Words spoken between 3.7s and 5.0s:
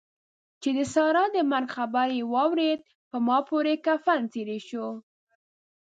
کفن څيرې شو.